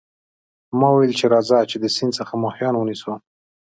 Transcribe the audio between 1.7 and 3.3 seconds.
د سیند څخه ماهیان ونیسو.